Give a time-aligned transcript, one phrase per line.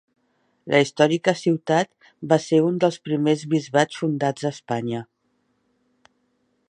[0.73, 5.07] La històrica ciutat va ser un dels primers bisbats fundats a Espanya.